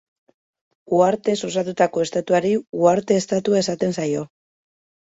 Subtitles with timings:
[0.99, 4.29] Uhartez osatutako estatuari uharte estatua esaten zaio.